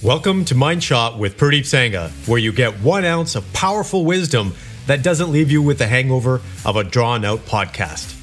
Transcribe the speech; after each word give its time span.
Welcome 0.00 0.44
to 0.44 0.54
Mind 0.54 0.84
Shot 0.84 1.18
with 1.18 1.36
Pradeep 1.36 1.62
Sangha, 1.62 2.10
where 2.28 2.38
you 2.38 2.52
get 2.52 2.78
one 2.82 3.04
ounce 3.04 3.34
of 3.34 3.52
powerful 3.52 4.04
wisdom 4.04 4.54
that 4.86 5.02
doesn't 5.02 5.32
leave 5.32 5.50
you 5.50 5.60
with 5.60 5.78
the 5.78 5.88
hangover 5.88 6.40
of 6.64 6.76
a 6.76 6.84
drawn 6.84 7.24
out 7.24 7.40
podcast. 7.40 8.14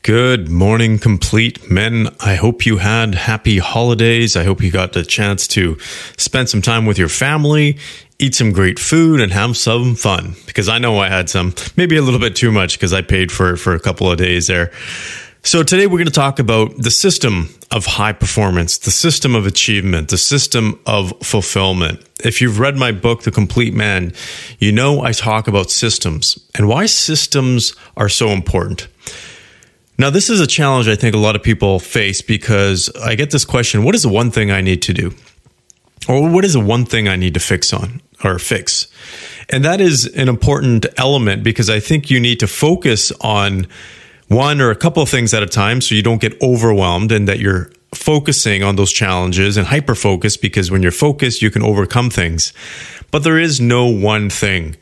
Good 0.00 0.48
morning, 0.48 0.98
complete 0.98 1.70
men. 1.70 2.08
I 2.18 2.36
hope 2.36 2.64
you 2.64 2.78
had 2.78 3.14
happy 3.14 3.58
holidays. 3.58 4.36
I 4.38 4.44
hope 4.44 4.62
you 4.62 4.70
got 4.70 4.94
the 4.94 5.04
chance 5.04 5.46
to 5.48 5.76
spend 6.16 6.48
some 6.48 6.62
time 6.62 6.86
with 6.86 6.96
your 6.96 7.10
family, 7.10 7.76
eat 8.18 8.34
some 8.34 8.52
great 8.52 8.78
food, 8.78 9.20
and 9.20 9.30
have 9.32 9.54
some 9.54 9.96
fun. 9.96 10.34
Because 10.46 10.70
I 10.70 10.78
know 10.78 10.98
I 10.98 11.08
had 11.08 11.28
some, 11.28 11.54
maybe 11.76 11.98
a 11.98 12.02
little 12.02 12.20
bit 12.20 12.36
too 12.36 12.50
much 12.50 12.78
because 12.78 12.94
I 12.94 13.02
paid 13.02 13.30
for 13.30 13.58
for 13.58 13.74
a 13.74 13.80
couple 13.80 14.10
of 14.10 14.16
days 14.16 14.46
there. 14.46 14.72
So 15.42 15.62
today 15.62 15.86
we're 15.86 15.98
going 15.98 16.06
to 16.06 16.10
talk 16.10 16.38
about 16.40 16.76
the 16.76 16.90
system 16.90 17.48
of 17.70 17.86
high 17.86 18.12
performance, 18.12 18.76
the 18.76 18.90
system 18.90 19.34
of 19.34 19.46
achievement, 19.46 20.10
the 20.10 20.18
system 20.18 20.78
of 20.84 21.14
fulfillment. 21.22 22.04
If 22.22 22.40
you've 22.42 22.58
read 22.58 22.76
my 22.76 22.92
book, 22.92 23.22
The 23.22 23.30
Complete 23.30 23.72
Man, 23.72 24.12
you 24.58 24.72
know 24.72 25.02
I 25.02 25.12
talk 25.12 25.48
about 25.48 25.70
systems 25.70 26.38
and 26.54 26.68
why 26.68 26.86
systems 26.86 27.74
are 27.96 28.08
so 28.08 28.30
important. 28.30 28.88
Now, 29.96 30.10
this 30.10 30.28
is 30.28 30.40
a 30.40 30.46
challenge 30.46 30.86
I 30.88 30.96
think 30.96 31.14
a 31.14 31.18
lot 31.18 31.34
of 31.34 31.42
people 31.42 31.78
face 31.78 32.20
because 32.20 32.90
I 33.02 33.14
get 33.14 33.30
this 33.30 33.44
question 33.44 33.84
what 33.84 33.94
is 33.94 34.02
the 34.02 34.08
one 34.08 34.30
thing 34.30 34.50
I 34.50 34.60
need 34.60 34.82
to 34.82 34.92
do? 34.92 35.14
Or 36.08 36.28
what 36.28 36.44
is 36.44 36.54
the 36.54 36.60
one 36.60 36.84
thing 36.84 37.08
I 37.08 37.16
need 37.16 37.34
to 37.34 37.40
fix 37.40 37.72
on 37.72 38.02
or 38.24 38.38
fix? 38.38 38.88
And 39.48 39.64
that 39.64 39.80
is 39.80 40.06
an 40.06 40.28
important 40.28 40.86
element 40.96 41.42
because 41.42 41.70
I 41.70 41.80
think 41.80 42.10
you 42.10 42.20
need 42.20 42.40
to 42.40 42.46
focus 42.46 43.12
on 43.20 43.66
one 44.28 44.60
or 44.60 44.70
a 44.70 44.76
couple 44.76 45.02
of 45.02 45.08
things 45.08 45.34
at 45.34 45.42
a 45.42 45.46
time 45.46 45.80
so 45.80 45.94
you 45.94 46.02
don't 46.02 46.20
get 46.20 46.40
overwhelmed 46.42 47.10
and 47.12 47.26
that 47.28 47.38
you're 47.38 47.70
focusing 47.94 48.62
on 48.62 48.76
those 48.76 48.92
challenges 48.92 49.56
and 49.56 49.66
hyper 49.66 49.94
focus 49.94 50.36
because 50.36 50.70
when 50.70 50.82
you're 50.82 50.92
focused, 50.92 51.42
you 51.42 51.50
can 51.50 51.62
overcome 51.62 52.10
things. 52.10 52.52
But 53.10 53.24
there 53.24 53.38
is 53.38 53.60
no 53.60 53.86
one 53.86 54.28
thing 54.28 54.76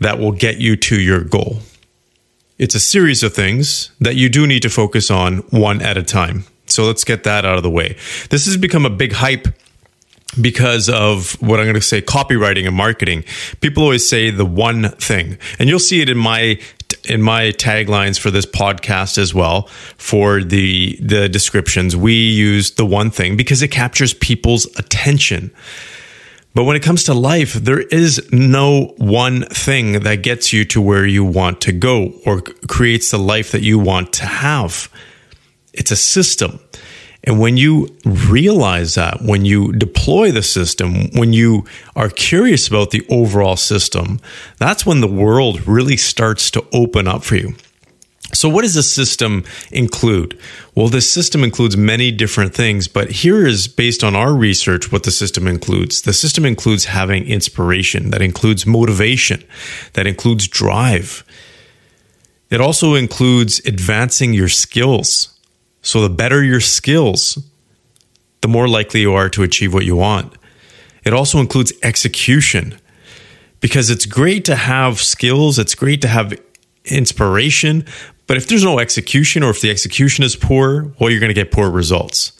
that 0.00 0.18
will 0.18 0.32
get 0.32 0.58
you 0.58 0.76
to 0.76 1.00
your 1.00 1.22
goal. 1.22 1.58
It's 2.58 2.74
a 2.74 2.80
series 2.80 3.24
of 3.24 3.34
things 3.34 3.90
that 4.00 4.14
you 4.14 4.28
do 4.28 4.46
need 4.46 4.62
to 4.62 4.70
focus 4.70 5.10
on 5.10 5.38
one 5.50 5.82
at 5.82 5.96
a 5.96 6.02
time. 6.02 6.44
So 6.66 6.84
let's 6.84 7.04
get 7.04 7.24
that 7.24 7.44
out 7.44 7.56
of 7.56 7.62
the 7.62 7.70
way. 7.70 7.96
This 8.30 8.46
has 8.46 8.56
become 8.56 8.86
a 8.86 8.90
big 8.90 9.12
hype 9.12 9.48
because 10.40 10.88
of 10.88 11.40
what 11.40 11.60
I'm 11.60 11.66
going 11.66 11.74
to 11.74 11.80
say 11.80 12.00
copywriting 12.00 12.66
and 12.66 12.76
marketing. 12.76 13.24
People 13.60 13.82
always 13.82 14.08
say 14.08 14.30
the 14.30 14.44
one 14.46 14.90
thing. 14.90 15.38
And 15.58 15.68
you'll 15.68 15.78
see 15.78 16.00
it 16.00 16.08
in 16.08 16.18
my 16.18 16.60
in 17.06 17.22
my 17.22 17.52
taglines 17.52 18.18
for 18.18 18.30
this 18.30 18.46
podcast 18.46 19.18
as 19.18 19.34
well 19.34 19.68
for 19.96 20.42
the 20.42 20.98
the 21.00 21.28
descriptions. 21.28 21.96
We 21.96 22.14
use 22.14 22.72
the 22.72 22.86
one 22.86 23.10
thing 23.10 23.36
because 23.36 23.62
it 23.62 23.68
captures 23.68 24.14
people's 24.14 24.66
attention. 24.78 25.52
But 26.54 26.64
when 26.64 26.76
it 26.76 26.84
comes 26.84 27.04
to 27.04 27.14
life, 27.14 27.54
there 27.54 27.80
is 27.80 28.28
no 28.30 28.94
one 28.96 29.44
thing 29.46 30.00
that 30.00 30.22
gets 30.22 30.52
you 30.52 30.64
to 30.66 30.80
where 30.80 31.04
you 31.04 31.24
want 31.24 31.60
to 31.62 31.72
go 31.72 32.12
or 32.24 32.42
creates 32.42 33.10
the 33.10 33.18
life 33.18 33.50
that 33.52 33.62
you 33.62 33.76
want 33.78 34.12
to 34.14 34.26
have. 34.26 34.88
It's 35.72 35.90
a 35.90 35.96
system. 35.96 36.60
And 37.26 37.40
when 37.40 37.56
you 37.56 37.88
realize 38.04 38.94
that, 38.94 39.22
when 39.22 39.46
you 39.46 39.72
deploy 39.72 40.30
the 40.30 40.42
system, 40.42 41.10
when 41.12 41.32
you 41.32 41.64
are 41.96 42.10
curious 42.10 42.68
about 42.68 42.90
the 42.90 43.04
overall 43.08 43.56
system, 43.56 44.20
that's 44.58 44.84
when 44.84 45.00
the 45.00 45.08
world 45.08 45.66
really 45.66 45.96
starts 45.96 46.50
to 46.52 46.64
open 46.72 47.08
up 47.08 47.24
for 47.24 47.36
you. 47.36 47.54
So, 48.34 48.48
what 48.48 48.62
does 48.62 48.74
the 48.74 48.82
system 48.82 49.44
include? 49.70 50.38
Well, 50.74 50.88
this 50.88 51.10
system 51.10 51.44
includes 51.44 51.76
many 51.76 52.10
different 52.10 52.54
things, 52.54 52.88
but 52.88 53.10
here 53.10 53.46
is 53.46 53.68
based 53.68 54.02
on 54.02 54.16
our 54.16 54.34
research 54.34 54.90
what 54.90 55.04
the 55.04 55.10
system 55.10 55.46
includes. 55.46 56.02
The 56.02 56.12
system 56.12 56.44
includes 56.44 56.86
having 56.86 57.26
inspiration, 57.26 58.10
that 58.10 58.22
includes 58.22 58.66
motivation, 58.66 59.44
that 59.92 60.06
includes 60.06 60.48
drive. 60.48 61.24
It 62.50 62.60
also 62.60 62.94
includes 62.94 63.60
advancing 63.66 64.32
your 64.32 64.48
skills. 64.48 65.33
So, 65.84 66.00
the 66.00 66.08
better 66.08 66.42
your 66.42 66.60
skills, 66.60 67.38
the 68.40 68.48
more 68.48 68.66
likely 68.66 69.02
you 69.02 69.14
are 69.14 69.28
to 69.28 69.42
achieve 69.42 69.72
what 69.72 69.84
you 69.84 69.94
want. 69.94 70.32
It 71.04 71.12
also 71.12 71.38
includes 71.38 71.72
execution 71.82 72.78
because 73.60 73.90
it's 73.90 74.06
great 74.06 74.44
to 74.46 74.56
have 74.56 75.00
skills, 75.00 75.58
it's 75.58 75.74
great 75.74 76.00
to 76.02 76.08
have 76.08 76.34
inspiration, 76.86 77.84
but 78.26 78.36
if 78.36 78.48
there's 78.48 78.64
no 78.64 78.78
execution 78.78 79.42
or 79.42 79.50
if 79.50 79.60
the 79.60 79.70
execution 79.70 80.24
is 80.24 80.36
poor, 80.36 80.92
well, 80.98 81.10
you're 81.10 81.20
going 81.20 81.30
to 81.30 81.34
get 81.34 81.52
poor 81.52 81.70
results. 81.70 82.32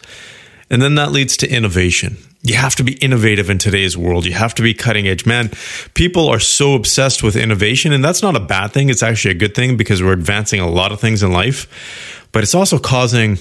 And 0.69 0.81
then 0.81 0.95
that 0.95 1.11
leads 1.11 1.37
to 1.37 1.49
innovation. 1.49 2.17
You 2.45 2.55
have 2.55 2.75
to 2.75 2.83
be 2.83 2.93
innovative 2.93 3.49
in 3.49 3.57
today's 3.57 3.97
world. 3.97 4.25
You 4.27 4.33
have 4.33 4.53
to 4.55 4.61
be 4.61 4.75
cutting 4.75 5.07
edge. 5.07 5.25
Man, 5.25 5.49
people 5.95 6.29
are 6.29 6.39
so 6.39 6.75
obsessed 6.75 7.23
with 7.23 7.35
innovation, 7.35 7.91
and 7.91 8.05
that's 8.05 8.21
not 8.21 8.35
a 8.35 8.39
bad 8.39 8.71
thing. 8.71 8.89
It's 8.89 9.01
actually 9.01 9.31
a 9.31 9.37
good 9.37 9.55
thing 9.55 9.77
because 9.77 10.03
we're 10.03 10.13
advancing 10.13 10.59
a 10.59 10.69
lot 10.69 10.91
of 10.91 10.99
things 10.99 11.23
in 11.23 11.31
life. 11.31 12.27
But 12.31 12.43
it's 12.43 12.53
also 12.53 12.77
causing 12.77 13.39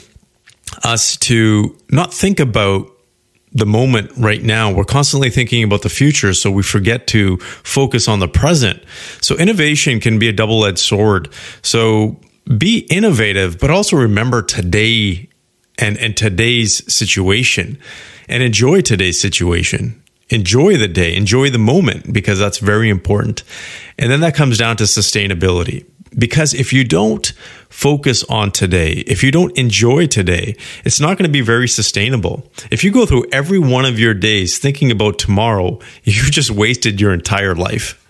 us 0.82 1.18
to 1.18 1.76
not 1.90 2.14
think 2.14 2.40
about 2.40 2.90
the 3.52 3.66
moment 3.66 4.10
right 4.16 4.42
now. 4.42 4.72
We're 4.72 4.84
constantly 4.84 5.28
thinking 5.28 5.62
about 5.64 5.82
the 5.82 5.90
future, 5.90 6.32
so 6.32 6.50
we 6.50 6.62
forget 6.62 7.06
to 7.08 7.36
focus 7.36 8.08
on 8.08 8.20
the 8.20 8.28
present. 8.28 8.82
So 9.20 9.36
innovation 9.36 10.00
can 10.00 10.18
be 10.18 10.28
a 10.28 10.32
double 10.32 10.64
edged 10.64 10.78
sword. 10.78 11.28
So 11.60 12.18
be 12.56 12.78
innovative, 12.90 13.58
but 13.58 13.70
also 13.70 13.96
remember 13.96 14.40
today 14.40 15.28
and, 15.78 15.98
and 15.98 16.16
today's 16.16 16.92
situation 16.92 17.78
and 18.28 18.42
enjoy 18.42 18.80
today's 18.80 19.20
situation. 19.20 20.00
Enjoy 20.30 20.76
the 20.76 20.88
day, 20.88 21.14
enjoy 21.14 21.50
the 21.50 21.58
moment 21.58 22.12
because 22.12 22.38
that's 22.38 22.58
very 22.58 22.88
important. 22.88 23.42
And 23.98 24.10
then 24.10 24.20
that 24.20 24.34
comes 24.34 24.58
down 24.58 24.76
to 24.78 24.84
sustainability. 24.84 25.86
Because 26.16 26.54
if 26.54 26.72
you 26.72 26.84
don't 26.84 27.26
focus 27.68 28.24
on 28.24 28.52
today, 28.52 28.92
if 29.06 29.22
you 29.22 29.32
don't 29.32 29.56
enjoy 29.58 30.06
today, 30.06 30.56
it's 30.84 31.00
not 31.00 31.18
going 31.18 31.28
to 31.28 31.32
be 31.32 31.40
very 31.40 31.68
sustainable. 31.68 32.48
If 32.70 32.84
you 32.84 32.92
go 32.92 33.04
through 33.04 33.26
every 33.32 33.58
one 33.58 33.84
of 33.84 33.98
your 33.98 34.14
days 34.14 34.58
thinking 34.58 34.90
about 34.90 35.18
tomorrow, 35.18 35.80
you 36.04 36.22
just 36.30 36.50
wasted 36.50 37.00
your 37.00 37.12
entire 37.12 37.54
life. 37.54 38.00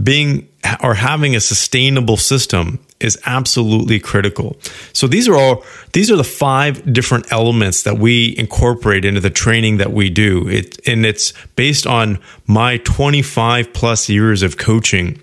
Being 0.00 0.48
or 0.82 0.94
having 0.94 1.36
a 1.36 1.40
sustainable 1.40 2.16
system 2.16 2.83
is 3.00 3.18
absolutely 3.26 3.98
critical. 3.98 4.56
So 4.92 5.06
these 5.06 5.28
are 5.28 5.36
all 5.36 5.64
these 5.92 6.10
are 6.10 6.16
the 6.16 6.24
five 6.24 6.92
different 6.92 7.30
elements 7.32 7.82
that 7.82 7.98
we 7.98 8.34
incorporate 8.38 9.04
into 9.04 9.20
the 9.20 9.30
training 9.30 9.78
that 9.78 9.92
we 9.92 10.10
do. 10.10 10.48
It 10.48 10.80
and 10.86 11.04
it's 11.04 11.32
based 11.56 11.86
on 11.86 12.18
my 12.46 12.78
25 12.78 13.72
plus 13.72 14.08
years 14.08 14.42
of 14.42 14.56
coaching 14.56 15.20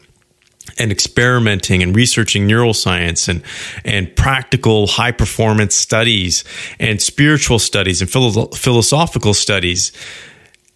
and 0.78 0.92
experimenting 0.92 1.82
and 1.82 1.96
researching 1.96 2.48
neuroscience 2.48 3.28
and 3.28 3.42
and 3.84 4.16
practical 4.16 4.88
high 4.88 5.12
performance 5.12 5.76
studies 5.76 6.44
and 6.80 7.02
spiritual 7.02 7.60
studies 7.60 8.02
and 8.02 8.12
philo- 8.12 8.48
philosophical 8.48 9.34
studies 9.34 9.92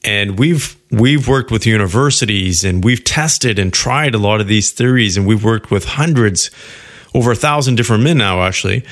and 0.03 0.37
we've 0.39 0.75
we've 0.91 1.27
worked 1.27 1.51
with 1.51 1.65
universities 1.65 2.63
and 2.63 2.83
we've 2.83 3.03
tested 3.03 3.59
and 3.59 3.73
tried 3.73 4.15
a 4.15 4.19
lot 4.19 4.39
of 4.39 4.47
these 4.47 4.71
theories 4.71 5.17
and 5.17 5.25
we've 5.27 5.43
worked 5.43 5.71
with 5.71 5.85
hundreds 5.85 6.51
over 7.15 7.31
a 7.31 7.35
thousand 7.35 7.75
different 7.75 8.03
men 8.03 8.17
now 8.17 8.43
actually 8.43 8.83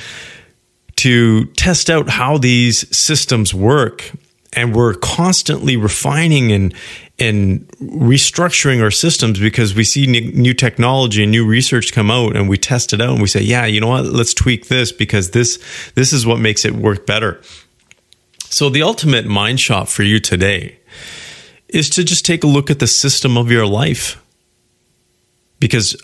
to 0.96 1.46
test 1.58 1.90
out 1.90 2.10
how 2.10 2.38
these 2.38 2.96
systems 2.96 3.54
work. 3.54 4.12
And 4.54 4.74
we're 4.74 4.94
constantly 4.94 5.76
refining 5.78 6.52
and 6.52 6.74
and 7.20 7.68
restructuring 7.80 8.82
our 8.82 8.92
systems 8.92 9.40
because 9.40 9.76
we 9.76 9.84
see 9.84 10.08
new 10.08 10.54
technology 10.54 11.22
and 11.24 11.32
new 11.32 11.46
research 11.46 11.92
come 11.92 12.10
out 12.10 12.36
and 12.36 12.50
we 12.50 12.58
test 12.58 12.94
it 12.94 13.02
out 13.02 13.12
and 13.12 13.22
we 13.22 13.28
say 13.28 13.42
yeah 13.42 13.66
you 13.66 13.82
know 13.82 13.90
what? 13.90 14.06
Let's 14.06 14.34
tweak 14.34 14.68
this 14.68 14.92
because 14.92 15.32
this 15.32 15.60
this 15.96 16.14
is 16.14 16.26
what 16.26 16.40
makes 16.40 16.66
it 16.66 16.74
work 16.76 17.06
better. 17.06 17.42
So 18.50 18.70
the 18.70 18.84
ultimate 18.84 19.26
mind 19.26 19.60
shot 19.60 19.90
for 19.90 20.04
you 20.04 20.20
today 20.20 20.78
is 21.68 21.90
to 21.90 22.04
just 22.04 22.24
take 22.24 22.44
a 22.44 22.48
look 22.48 22.70
at 22.70 22.80
the 22.80 22.88
system 22.88 23.38
of 23.38 23.52
your 23.52 23.66
life. 23.66 24.24
Because 25.60 25.96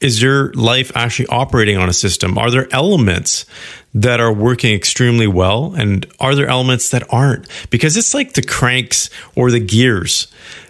is 0.00 0.20
your 0.20 0.52
life 0.52 0.92
actually 0.94 1.26
operating 1.28 1.76
on 1.76 1.88
a 1.88 1.92
system? 1.92 2.36
Are 2.38 2.50
there 2.50 2.68
elements 2.72 3.46
that 3.94 4.20
are 4.20 4.32
working 4.32 4.74
extremely 4.74 5.26
well? 5.26 5.74
And 5.74 6.06
are 6.18 6.34
there 6.34 6.48
elements 6.48 6.90
that 6.90 7.04
aren't? 7.12 7.48
Because 7.70 7.96
it's 7.96 8.14
like 8.14 8.34
the 8.34 8.42
cranks 8.42 9.08
or 9.36 9.50
the 9.50 9.60
gears 9.60 10.26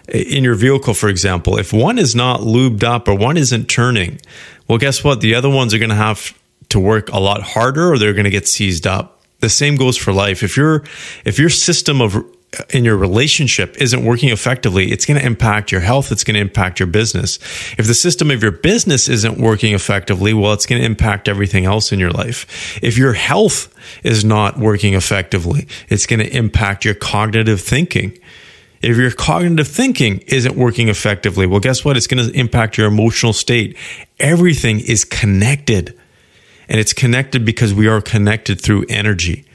in 0.07 0.43
your 0.43 0.55
vehicle, 0.55 0.93
for 0.93 1.09
example. 1.09 1.57
If 1.57 1.73
one 1.73 1.97
is 1.97 2.15
not 2.15 2.41
lubed 2.41 2.83
up 2.83 3.07
or 3.07 3.15
one 3.15 3.37
isn't 3.37 3.65
turning, 3.65 4.19
well, 4.67 4.77
guess 4.77 5.03
what? 5.03 5.21
The 5.21 5.35
other 5.35 5.49
ones 5.49 5.73
are 5.73 5.79
going 5.79 5.89
to 5.89 5.95
have 5.95 6.37
to 6.69 6.79
work 6.79 7.09
a 7.09 7.19
lot 7.19 7.41
harder 7.41 7.91
or 7.91 7.97
they're 7.97 8.13
going 8.13 8.25
to 8.25 8.29
get 8.29 8.47
seized 8.47 8.87
up. 8.87 9.21
The 9.39 9.49
same 9.49 9.75
goes 9.75 9.97
for 9.97 10.13
life. 10.13 10.43
If 10.43 10.57
your 10.57 10.83
if 11.23 11.37
your 11.37 11.49
system 11.49 12.01
of 12.01 12.23
in 12.69 12.85
your 12.85 12.97
relationship 12.97 13.75
isn't 13.81 14.03
working 14.03 14.29
effectively, 14.29 14.91
it's 14.91 15.05
going 15.05 15.19
to 15.19 15.25
impact 15.25 15.71
your 15.71 15.81
health. 15.81 16.11
It's 16.11 16.23
going 16.23 16.35
to 16.35 16.41
impact 16.41 16.79
your 16.79 16.87
business. 16.87 17.37
If 17.77 17.87
the 17.87 17.93
system 17.93 18.31
of 18.31 18.41
your 18.41 18.51
business 18.51 19.07
isn't 19.09 19.37
working 19.37 19.73
effectively, 19.73 20.33
well, 20.33 20.53
it's 20.53 20.65
going 20.65 20.81
to 20.81 20.85
impact 20.85 21.27
everything 21.27 21.65
else 21.65 21.91
in 21.91 21.99
your 21.99 22.11
life. 22.11 22.79
If 22.81 22.97
your 22.97 23.13
health 23.13 23.73
is 24.03 24.23
not 24.25 24.57
working 24.57 24.93
effectively, 24.93 25.67
it's 25.89 26.05
going 26.05 26.19
to 26.19 26.35
impact 26.35 26.85
your 26.85 26.95
cognitive 26.95 27.61
thinking. 27.61 28.17
If 28.81 28.97
your 28.97 29.11
cognitive 29.11 29.67
thinking 29.67 30.19
isn't 30.27 30.55
working 30.55 30.89
effectively, 30.89 31.47
well, 31.47 31.59
guess 31.59 31.83
what? 31.83 31.97
It's 31.97 32.07
going 32.07 32.27
to 32.27 32.31
impact 32.37 32.77
your 32.77 32.87
emotional 32.87 33.33
state. 33.33 33.77
Everything 34.19 34.79
is 34.79 35.03
connected. 35.03 35.97
And 36.67 36.79
it's 36.79 36.93
connected 36.93 37.45
because 37.45 37.73
we 37.73 37.87
are 37.87 38.01
connected 38.01 38.61
through 38.61 38.85
energy. 38.89 39.45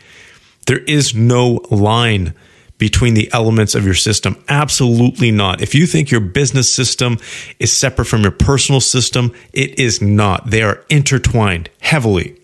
There 0.66 0.78
is 0.78 1.14
no 1.14 1.60
line 1.70 2.34
between 2.80 3.14
the 3.14 3.32
elements 3.32 3.76
of 3.76 3.84
your 3.84 3.94
system. 3.94 4.42
Absolutely 4.48 5.30
not. 5.30 5.60
If 5.60 5.74
you 5.74 5.86
think 5.86 6.10
your 6.10 6.20
business 6.20 6.72
system 6.72 7.18
is 7.60 7.70
separate 7.70 8.06
from 8.06 8.22
your 8.22 8.32
personal 8.32 8.80
system, 8.80 9.32
it 9.52 9.78
is 9.78 10.02
not. 10.02 10.50
They 10.50 10.62
are 10.62 10.84
intertwined 10.88 11.70
heavily. 11.80 12.36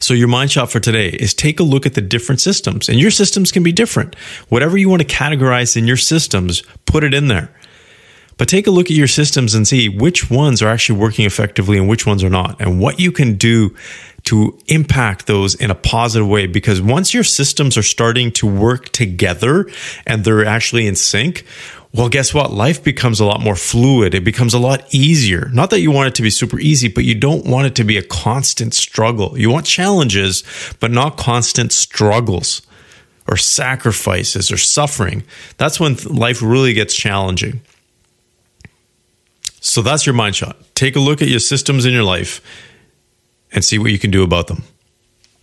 So, 0.00 0.12
your 0.14 0.28
mind 0.28 0.50
shot 0.50 0.70
for 0.70 0.80
today 0.80 1.08
is 1.08 1.32
take 1.32 1.60
a 1.60 1.62
look 1.62 1.86
at 1.86 1.94
the 1.94 2.00
different 2.00 2.40
systems, 2.40 2.88
and 2.88 2.98
your 2.98 3.10
systems 3.10 3.52
can 3.52 3.62
be 3.62 3.72
different. 3.72 4.14
Whatever 4.48 4.76
you 4.76 4.88
want 4.88 5.00
to 5.00 5.08
categorize 5.08 5.76
in 5.76 5.86
your 5.86 5.96
systems, 5.96 6.62
put 6.84 7.04
it 7.04 7.14
in 7.14 7.28
there. 7.28 7.50
But 8.42 8.48
take 8.48 8.66
a 8.66 8.72
look 8.72 8.86
at 8.86 8.96
your 8.96 9.06
systems 9.06 9.54
and 9.54 9.68
see 9.68 9.88
which 9.88 10.28
ones 10.28 10.62
are 10.62 10.68
actually 10.68 10.98
working 10.98 11.26
effectively 11.26 11.78
and 11.78 11.88
which 11.88 12.08
ones 12.08 12.24
are 12.24 12.28
not, 12.28 12.60
and 12.60 12.80
what 12.80 12.98
you 12.98 13.12
can 13.12 13.36
do 13.36 13.72
to 14.24 14.58
impact 14.66 15.28
those 15.28 15.54
in 15.54 15.70
a 15.70 15.76
positive 15.76 16.26
way. 16.26 16.48
Because 16.48 16.82
once 16.82 17.14
your 17.14 17.22
systems 17.22 17.78
are 17.78 17.84
starting 17.84 18.32
to 18.32 18.46
work 18.48 18.88
together 18.88 19.70
and 20.08 20.24
they're 20.24 20.44
actually 20.44 20.88
in 20.88 20.96
sync, 20.96 21.44
well, 21.94 22.08
guess 22.08 22.34
what? 22.34 22.50
Life 22.50 22.82
becomes 22.82 23.20
a 23.20 23.24
lot 23.24 23.40
more 23.40 23.54
fluid. 23.54 24.12
It 24.12 24.24
becomes 24.24 24.54
a 24.54 24.58
lot 24.58 24.92
easier. 24.92 25.48
Not 25.52 25.70
that 25.70 25.78
you 25.78 25.92
want 25.92 26.08
it 26.08 26.16
to 26.16 26.22
be 26.22 26.30
super 26.30 26.58
easy, 26.58 26.88
but 26.88 27.04
you 27.04 27.14
don't 27.14 27.46
want 27.46 27.68
it 27.68 27.76
to 27.76 27.84
be 27.84 27.96
a 27.96 28.02
constant 28.02 28.74
struggle. 28.74 29.38
You 29.38 29.50
want 29.50 29.66
challenges, 29.66 30.42
but 30.80 30.90
not 30.90 31.16
constant 31.16 31.70
struggles 31.70 32.60
or 33.28 33.36
sacrifices 33.36 34.50
or 34.50 34.56
suffering. 34.56 35.22
That's 35.58 35.78
when 35.78 35.94
life 36.10 36.42
really 36.42 36.72
gets 36.72 36.92
challenging. 36.92 37.60
So 39.62 39.80
that's 39.80 40.06
your 40.06 40.14
mind 40.14 40.36
shot. 40.36 40.56
Take 40.74 40.96
a 40.96 41.00
look 41.00 41.22
at 41.22 41.28
your 41.28 41.40
systems 41.40 41.86
in 41.86 41.92
your 41.92 42.02
life 42.02 42.40
and 43.52 43.64
see 43.64 43.78
what 43.78 43.92
you 43.92 43.98
can 43.98 44.10
do 44.10 44.24
about 44.24 44.48
them. 44.48 44.64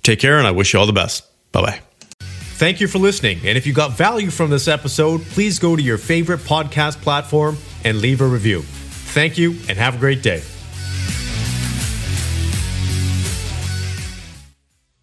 Take 0.04 0.19
care, 0.19 0.38
and 0.38 0.45
I 0.45 0.51
wish 0.51 0.74
you 0.74 0.80
all 0.80 0.86
the 0.86 0.94
best. 0.94 1.24
Bye 1.51 1.62
bye. 1.62 1.81
Thank 2.19 2.81
you 2.81 2.88
for 2.88 3.00
listening. 3.00 3.39
And 3.45 3.57
if 3.57 3.66
you 3.66 3.74
got 3.74 3.92
value 3.92 4.30
from 4.30 4.50
this 4.50 4.68
episode, 4.68 5.21
please 5.21 5.57
go 5.57 5.77
to 5.77 5.81
your 5.81 5.98
favorite 5.98 6.42
podcast 6.42 7.01
platform 7.01 7.57
and 7.86 8.01
leave 8.01 8.19
a 8.19 8.27
review. 8.27 8.62
Thank 8.62 9.38
you, 9.38 9.51
and 9.69 9.77
have 9.77 9.95
a 9.95 9.98
great 9.98 10.21
day. 10.21 10.44